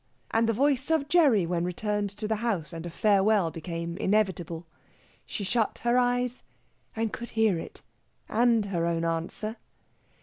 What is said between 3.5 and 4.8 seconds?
became inevitable.